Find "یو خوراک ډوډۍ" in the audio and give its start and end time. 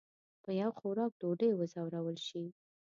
0.61-1.51